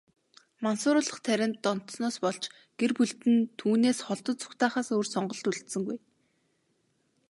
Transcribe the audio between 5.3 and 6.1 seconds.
үлдсэнгүй.